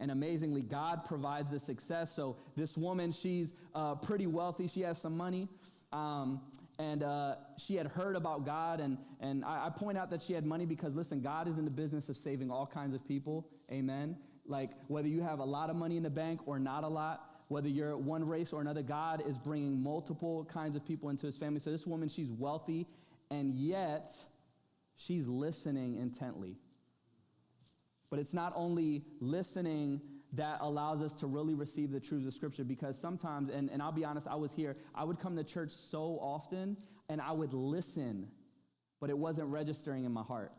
[0.00, 2.14] And amazingly, God provides the success.
[2.14, 4.68] So this woman, she's uh, pretty wealthy.
[4.68, 5.48] She has some money.
[5.94, 6.42] Um,
[6.78, 8.80] and uh, she had heard about God.
[8.80, 11.64] And, and I, I, point out that she had money because, listen, God is in
[11.64, 13.48] the business of saving all kinds of people.
[13.70, 14.16] Amen.
[14.46, 17.24] Like whether you have a lot of money in the bank or not a lot,
[17.48, 21.36] whether you're one race or another, God is bringing multiple kinds of people into his
[21.36, 21.60] family.
[21.60, 22.86] So this woman, she's wealthy,
[23.30, 24.10] and yet
[24.96, 26.56] she's listening intently.
[28.10, 30.00] But it's not only listening
[30.34, 33.92] that allows us to really receive the truths of Scripture because sometimes, and, and I'll
[33.92, 36.76] be honest, I was here, I would come to church so often
[37.08, 38.28] and I would listen,
[39.00, 40.52] but it wasn't registering in my heart.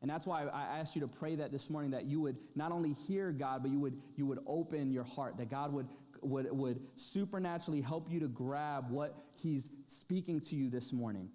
[0.00, 2.72] And that's why I asked you to pray that this morning that you would not
[2.72, 5.86] only hear God, but you would, you would open your heart, that God would,
[6.22, 11.28] would, would supernaturally help you to grab what He's speaking to you this morning.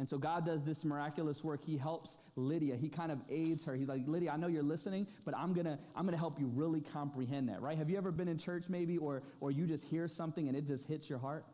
[0.00, 1.62] And so God does this miraculous work.
[1.62, 2.74] He helps Lydia.
[2.74, 3.74] He kind of aids her.
[3.74, 6.80] He's like, Lydia, I know you're listening, but I'm gonna, I'm gonna help you really
[6.80, 7.76] comprehend that, right?
[7.76, 10.66] Have you ever been in church maybe, or or you just hear something and it
[10.66, 11.44] just hits your heart?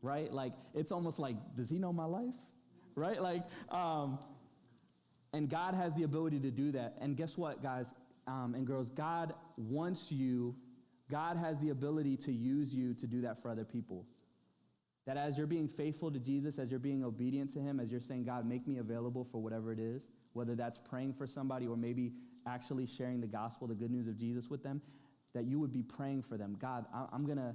[0.00, 0.32] Right?
[0.32, 2.32] Like it's almost like, does he know my life?
[2.94, 3.20] Right?
[3.20, 4.18] Like, um,
[5.34, 6.96] and God has the ability to do that.
[7.02, 7.92] And guess what, guys
[8.26, 8.88] um, and girls?
[8.88, 10.56] God wants you,
[11.10, 14.06] God has the ability to use you to do that for other people.
[15.06, 18.00] That as you're being faithful to Jesus, as you're being obedient to Him, as you're
[18.00, 21.76] saying, God, make me available for whatever it is, whether that's praying for somebody or
[21.76, 22.12] maybe
[22.46, 24.80] actually sharing the gospel, the good news of Jesus with them,
[25.34, 26.56] that you would be praying for them.
[26.60, 27.54] God, I'm going to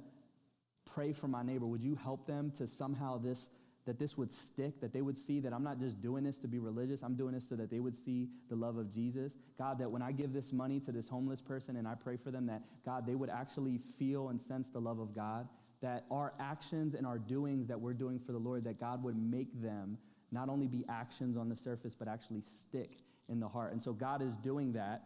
[0.86, 1.66] pray for my neighbor.
[1.66, 3.50] Would you help them to somehow this
[3.86, 6.48] that this would stick, that they would see that I'm not just doing this to
[6.48, 9.36] be religious, I'm doing this so that they would see the love of Jesus.
[9.58, 12.32] God, that when I give this money to this homeless person and I pray for
[12.32, 15.48] them, that God, they would actually feel and sense the love of God,
[15.86, 19.16] that our actions and our doings that we're doing for the Lord, that God would
[19.16, 20.00] make them
[20.32, 22.98] not only be actions on the surface, but actually stick
[23.30, 23.72] in the heart.
[23.72, 25.04] And so God is doing that.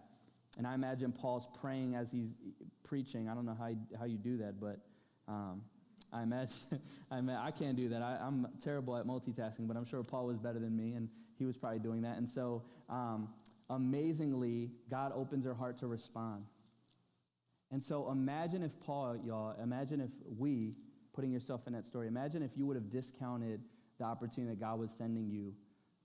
[0.57, 2.33] And I imagine Paul's praying as he's
[2.83, 3.27] preaching.
[3.27, 4.79] I don't know how, how you do that, but
[5.27, 5.63] um,
[6.13, 6.55] I imagine,
[7.11, 8.01] I, mean, I can't do that.
[8.01, 11.45] I, am terrible at multitasking, but I'm sure Paul was better than me, and he
[11.45, 12.17] was probably doing that.
[12.17, 13.27] And so, um,
[13.69, 16.45] amazingly, God opens her heart to respond.
[17.71, 20.75] And so, imagine if Paul, y'all, imagine if we,
[21.13, 23.61] putting yourself in that story, imagine if you would have discounted
[23.99, 25.53] the opportunity that God was sending you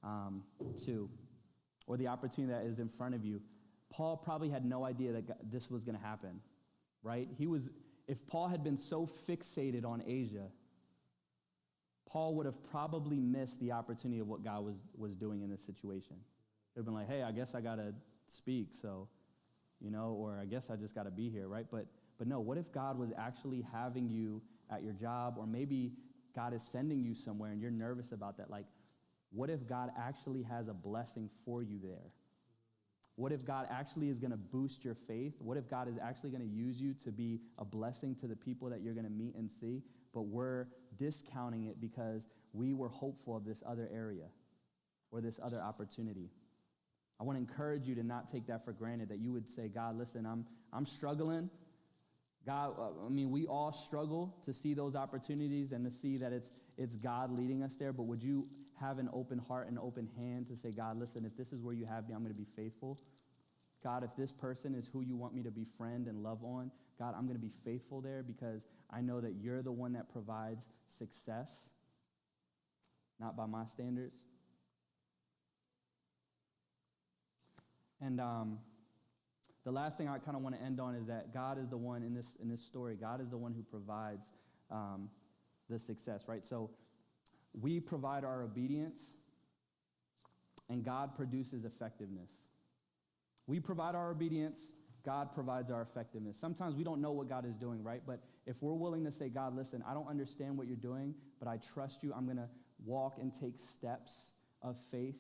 [0.03, 0.43] um,
[0.85, 1.09] to,
[1.87, 3.41] or the opportunity that is in front of you.
[3.91, 6.41] Paul probably had no idea that God, this was going to happen,
[7.03, 7.29] right?
[7.39, 7.71] He was
[8.07, 10.49] if Paul had been so fixated on Asia,
[12.07, 15.65] Paul would have probably missed the opportunity of what God was, was doing in this
[15.65, 16.17] situation.
[16.17, 17.95] It would have been like, hey, I guess I got to
[18.27, 19.09] speak, so,
[19.85, 21.67] you know, or I guess I just got to be here, right?
[21.71, 21.87] But,
[22.19, 25.93] but no, what if God was actually having you at your job, or maybe
[26.35, 28.51] God is sending you somewhere and you're nervous about that?
[28.51, 28.65] Like,
[29.31, 32.13] what if God actually has a blessing for you there?
[33.17, 35.35] What if God actually is going to boost your faith?
[35.39, 38.35] What if God is actually going to use you to be a blessing to the
[38.35, 39.83] people that you're going to meet and see?
[40.13, 40.67] But we're
[40.99, 44.27] discounting it because we were hopeful of this other area
[45.11, 46.31] or this other opportunity.
[47.21, 49.69] I want to encourage you to not take that for granted, that you would say,
[49.69, 51.49] God, listen, I'm, I'm struggling.
[52.45, 56.33] God, uh, I mean, we all struggle to see those opportunities and to see that
[56.33, 58.49] it's, it's God leading us there, but would you
[58.81, 61.75] have an open heart and open hand to say, God, listen, if this is where
[61.75, 62.99] you have me, I'm going to be faithful.
[63.83, 67.15] God, if this person is who you want me to befriend and love on, God,
[67.17, 70.65] I'm going to be faithful there because I know that you're the one that provides
[70.89, 71.51] success,
[73.21, 74.17] not by my standards.
[78.01, 78.59] And um,
[79.65, 81.77] the last thing I kind of want to end on is that God is the
[81.77, 84.27] one in this, in this story, God is the one who provides
[84.71, 85.09] um,
[85.71, 86.45] the success, right?
[86.45, 86.71] So
[87.59, 89.01] we provide our obedience,
[90.69, 92.31] and God produces effectiveness.
[93.47, 94.61] We provide our obedience,
[95.05, 96.39] God provides our effectiveness.
[96.39, 98.03] Sometimes we don't know what God is doing, right?
[98.07, 101.49] But if we're willing to say, God, listen, I don't understand what you're doing, but
[101.49, 102.49] I trust you, I'm going to
[102.85, 104.31] walk and take steps
[104.63, 105.17] of faith.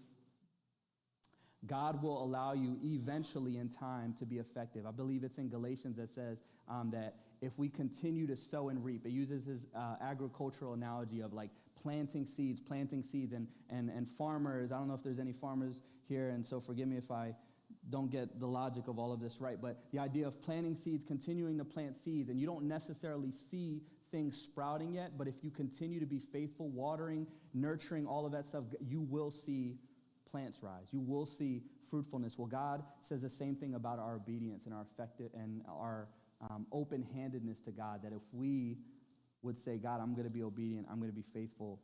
[1.67, 4.87] God will allow you eventually in time to be effective.
[4.87, 6.39] I believe it's in Galatians that says
[6.69, 11.21] um, that if we continue to sow and reap, it uses his uh, agricultural analogy
[11.21, 11.51] of like
[11.81, 14.73] planting seeds, planting seeds, and, and, and farmers.
[14.73, 17.35] I don't know if there's any farmers here, and so forgive me if I
[17.91, 21.05] don't get the logic of all of this right, but the idea of planting seeds,
[21.05, 25.51] continuing to plant seeds, and you don't necessarily see things sprouting yet, but if you
[25.51, 29.77] continue to be faithful, watering, nurturing, all of that stuff, you will see
[30.31, 30.89] plants rise.
[30.93, 32.39] You will see fruitfulness.
[32.39, 36.09] Well, God says the same thing about our obedience and our effective and our
[36.51, 38.03] um, open-handedness to God.
[38.03, 38.79] That if we
[39.43, 41.81] would say, God, I'm going to be obedient, I'm going to be faithful,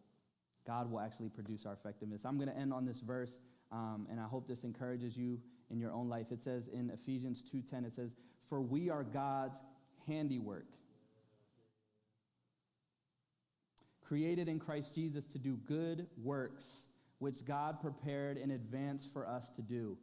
[0.67, 2.25] God will actually produce our effectiveness.
[2.25, 3.33] I'm going to end on this verse,
[3.71, 5.39] um, and I hope this encourages you
[5.71, 6.27] in your own life.
[6.31, 8.17] It says in Ephesians 2.10, it says,
[8.49, 9.61] For we are God's
[10.07, 10.67] handiwork,
[14.05, 16.65] created in Christ Jesus to do good works,
[17.21, 19.97] which God prepared in advance for us to do.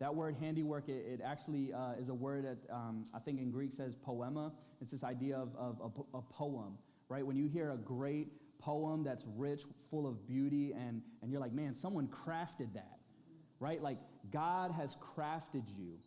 [0.00, 3.50] That word handiwork, it, it actually uh, is a word that um, I think in
[3.50, 4.52] Greek says poema.
[4.80, 5.78] It's this idea of, of
[6.14, 6.78] a, a poem,
[7.08, 7.26] right?
[7.26, 8.28] When you hear a great
[8.58, 12.98] poem that's rich, full of beauty, and, and you're like, man, someone crafted that,
[13.60, 13.82] right?
[13.82, 13.98] Like,
[14.30, 15.98] God has crafted you,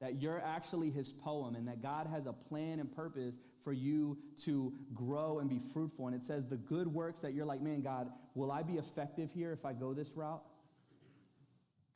[0.00, 4.18] that you're actually his poem, and that God has a plan and purpose for you
[4.44, 6.06] to grow and be fruitful.
[6.06, 9.30] And it says the good works that you're like, man, God, will I be effective
[9.34, 10.42] here if I go this route?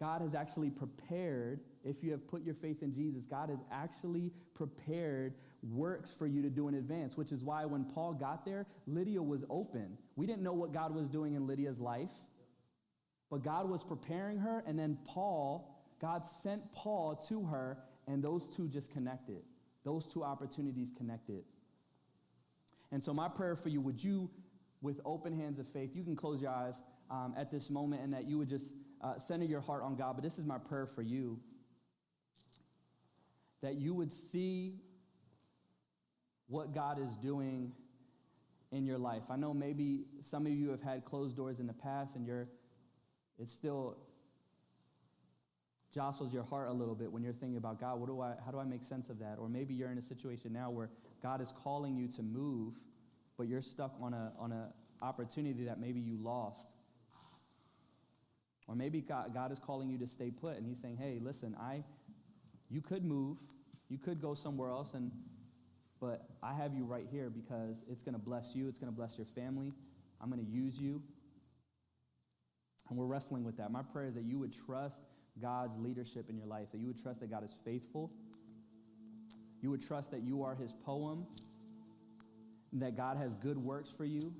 [0.00, 4.32] God has actually prepared, if you have put your faith in Jesus, God has actually
[4.54, 8.66] prepared works for you to do in advance, which is why when Paul got there,
[8.86, 9.98] Lydia was open.
[10.16, 12.10] We didn't know what God was doing in Lydia's life,
[13.30, 18.48] but God was preparing her, and then Paul, God sent Paul to her, and those
[18.48, 19.42] two just connected.
[19.84, 21.44] Those two opportunities connected.
[22.92, 24.30] And so, my prayer for you, would you,
[24.82, 26.74] with open hands of faith, you can close your eyes
[27.10, 28.66] um, at this moment, and that you would just
[29.02, 30.14] uh, center your heart on God.
[30.16, 31.38] But this is my prayer for you
[33.62, 34.80] that you would see
[36.48, 37.72] what God is doing
[38.72, 39.22] in your life.
[39.30, 42.48] I know maybe some of you have had closed doors in the past and you're
[43.38, 43.96] it still
[45.92, 48.52] jostles your heart a little bit when you're thinking about God, what do I how
[48.52, 49.36] do I make sense of that?
[49.38, 50.90] Or maybe you're in a situation now where
[51.22, 52.74] God is calling you to move,
[53.40, 54.68] but you're stuck on a on a
[55.00, 56.66] opportunity that maybe you lost.
[58.68, 61.56] Or maybe God, God is calling you to stay put and he's saying, "Hey, listen,
[61.58, 61.82] I
[62.68, 63.38] you could move,
[63.88, 65.10] you could go somewhere else and
[66.02, 69.26] but I have you right here because it's to bless you, it's to bless your
[69.34, 69.72] family.
[70.20, 71.00] I'm to use you.
[72.90, 73.70] And we're wrestling with that.
[73.70, 75.00] My prayer is that you would trust
[75.40, 78.10] God's leadership in your life, that you would trust that God is faithful.
[79.62, 81.26] You would trust that you are his poem,
[82.74, 84.32] that God has good works for you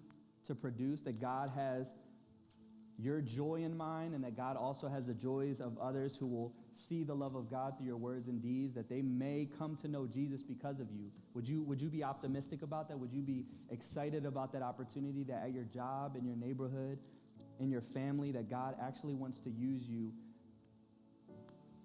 [0.47, 1.95] to produce, that God has
[2.99, 6.53] your joy in mind, and that God also has the joys of others who will
[6.89, 9.89] see the love of God through your words and deeds, that they may come to
[9.89, 11.11] know Jesus because of you.
[11.35, 12.99] Would you, would you be optimistic about that?
[12.99, 16.99] Would you be excited about that opportunity that at your job, in your neighborhood,
[17.59, 20.13] in your family, that God actually wants to use you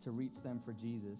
[0.03, 1.19] to reach them for Jesus?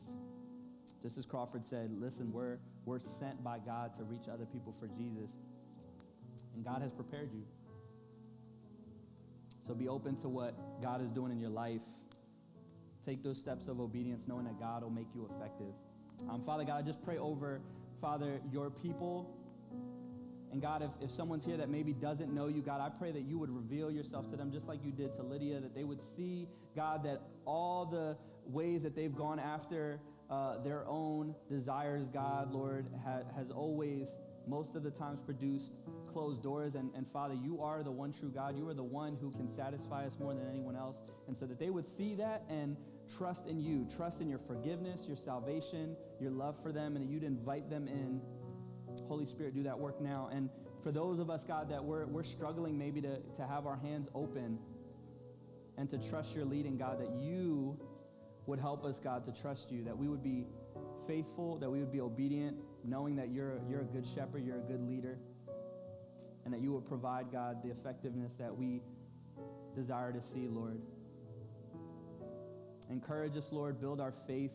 [1.01, 4.88] Just as Crawford said, listen, we're, we're sent by God to reach other people for
[4.88, 5.32] Jesus,
[6.56, 7.44] and God has prepared you.
[9.68, 11.82] So be open to what God is doing in your life.
[13.04, 15.74] Take those steps of obedience, knowing that God will make you effective.
[16.30, 17.62] Um, Father God, I just pray over,
[18.00, 19.36] Father, your people.
[20.52, 23.24] And God, if, if someone's here that maybe doesn't know you, God, I pray that
[23.24, 26.00] you would reveal yourself to them just like you did to Lydia, that they would
[26.16, 28.16] see, God, that all the
[28.46, 34.07] ways that they've gone after uh, their own desires, God, Lord, ha- has always,
[34.47, 35.73] most of the times, produced
[36.11, 36.76] closed doors.
[36.76, 38.57] And, and Father, you are the one true God.
[38.57, 40.97] You are the one who can satisfy us more than anyone else.
[41.28, 42.76] And so that they would see that and
[43.17, 47.23] trust in you, trust in your forgiveness, your salvation, your love for them, and you'd
[47.23, 48.21] invite them in.
[49.07, 50.30] Holy Spirit, do that work now.
[50.32, 50.49] And
[50.84, 54.07] for those of us, God, that we're, we're struggling maybe to, to have our hands
[54.15, 54.57] open
[55.78, 57.78] and to trust your leading, God, that you
[58.46, 60.46] would help us, God, to trust you, that we would be
[61.08, 64.68] faithful, that we would be obedient, knowing that you're, you're a good shepherd, you're a
[64.72, 65.18] good leader
[66.46, 68.82] and that you would provide, God, the effectiveness that we
[69.76, 70.80] desire to see, Lord.
[72.89, 73.82] Encourage us, Lord.
[73.82, 74.54] Build our faith.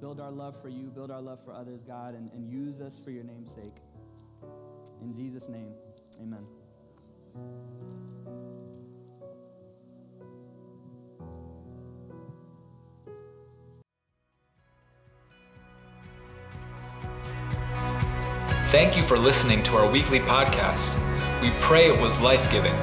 [0.00, 0.90] Build our love for you.
[0.90, 3.76] Build our love for others, God, and, and use us for your name's sake.
[5.00, 5.72] In Jesus' name,
[6.20, 6.44] amen.
[18.70, 20.92] Thank you for listening to our weekly podcast.
[21.40, 22.74] We pray it was life giving.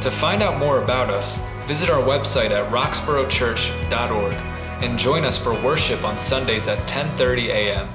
[0.00, 1.38] To find out more about us,
[1.68, 4.32] visit our website at roxboroughchurch.org
[4.82, 7.88] and join us for worship on Sundays at 10:30 a.m.